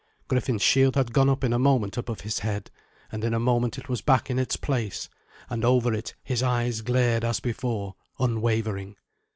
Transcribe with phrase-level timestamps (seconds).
[0.27, 2.71] Griffin's shield had gone up in a moment above his head,
[3.11, 5.09] and in a moment it was back in its place,
[5.47, 8.95] and over it his eyes glared as before, unwavering.